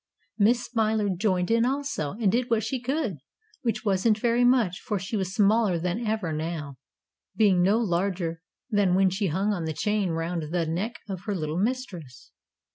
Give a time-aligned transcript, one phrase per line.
[0.39, 3.17] Miss Smiler joined in also, and did what she could,
[3.61, 6.77] which wasn't very much, for she was smaller than ever now,
[7.35, 8.41] being no larger
[8.71, 12.31] than when she hung on the chain round the neck of her little mistress.